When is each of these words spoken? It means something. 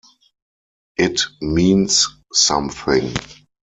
It 0.97 1.21
means 1.43 2.07
something. 2.33 3.13